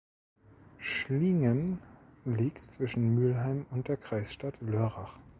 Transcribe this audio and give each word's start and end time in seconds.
Schliengen 0.79 1.77
liegt 2.25 2.71
zwischen 2.71 3.13
Müllheim 3.13 3.67
und 3.69 3.87
der 3.87 3.97
Kreisstadt 3.97 4.59
Lörrach. 4.59 5.15